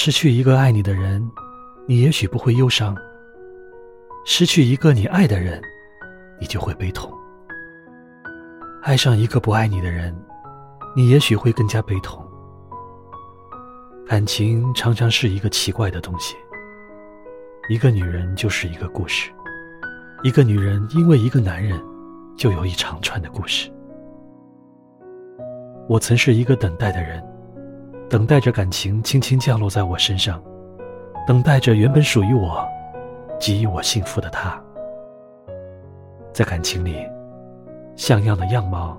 [0.00, 1.28] 失去一个爱你的人，
[1.84, 2.94] 你也许不会忧伤；
[4.24, 5.60] 失去一个你爱的人，
[6.40, 7.12] 你就会悲痛。
[8.80, 10.16] 爱上一个不爱你的人，
[10.94, 12.24] 你也许会更加悲痛。
[14.06, 16.36] 感情常常是一个奇怪的东西。
[17.68, 19.32] 一个女人就是一个故事，
[20.22, 21.76] 一个女人因为一个男人，
[22.36, 23.68] 就有一长串的故事。
[25.88, 27.20] 我曾是一个等待的人，
[28.08, 30.42] 等待着感情轻轻降落在我身上，
[31.26, 32.66] 等待着原本属于我、
[33.38, 34.58] 给予我幸福的他。
[36.32, 37.06] 在感情里，
[37.96, 38.96] 像样的样貌，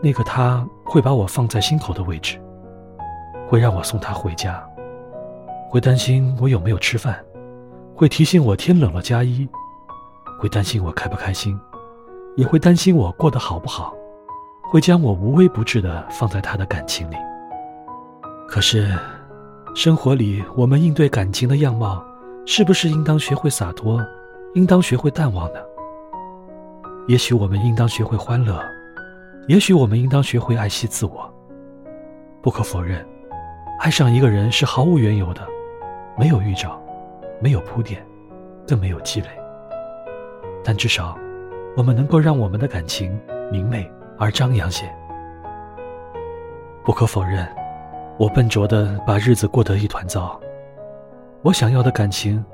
[0.00, 2.40] 那个他会把我放在心口的位置，
[3.48, 4.64] 会让我送他回家，
[5.68, 7.18] 会担心我有没有吃饭。
[7.96, 9.48] 会提醒我天冷了加衣，
[10.38, 11.58] 会担心我开不开心，
[12.36, 13.92] 也会担心我过得好不好，
[14.70, 17.16] 会将我无微不至的放在他的感情里。
[18.58, 18.92] 可是，
[19.72, 22.04] 生活里我们应对感情的样貌，
[22.44, 24.04] 是不是应当学会洒脱，
[24.56, 25.60] 应当学会淡忘呢？
[27.06, 28.60] 也许我们应当学会欢乐，
[29.46, 31.32] 也许我们应当学会爱惜自我。
[32.42, 33.06] 不可否认，
[33.78, 35.46] 爱上一个人是毫无缘由的，
[36.18, 36.82] 没有预兆。
[37.40, 38.04] 没有铺垫，
[38.66, 39.28] 更没有积累。
[40.64, 41.16] 但至少，
[41.76, 43.16] 我们能够让我们的感情
[43.52, 44.92] 明媚而张扬些。
[46.82, 47.48] 不可否认，
[48.18, 50.38] 我笨拙的把日子过得一团糟。
[51.42, 52.44] 我想要的感情，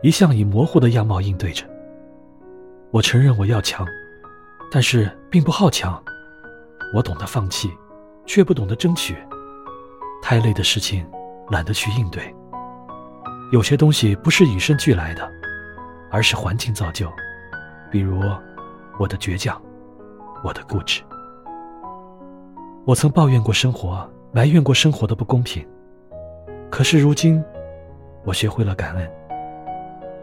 [0.00, 1.66] 一向以模糊的样貌应对着。
[2.92, 3.84] 我承认我要强，
[4.70, 6.00] 但是并不好强。
[6.94, 7.68] 我懂得放弃，
[8.26, 9.16] 却不懂得争取。
[10.22, 11.04] 太累的事情，
[11.50, 12.32] 懒得去应对。
[13.50, 15.28] 有些东西不是与生俱来的，
[16.12, 17.10] 而是环境造就。
[17.90, 18.22] 比如，
[19.00, 19.60] 我的倔强，
[20.44, 21.02] 我的固执。
[22.84, 25.66] 我曾抱怨过生活，埋怨过生活的不公平。
[26.70, 27.42] 可是如今，
[28.24, 29.10] 我学会了感恩。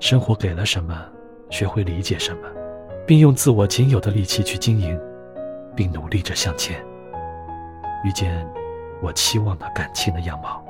[0.00, 1.06] 生活给了什么，
[1.48, 2.48] 学会理解什么，
[3.06, 5.00] 并用自我仅有的力气去经营，
[5.74, 6.78] 并努力着向前，
[8.04, 8.46] 遇见
[9.00, 10.62] 我期望的感情的样貌。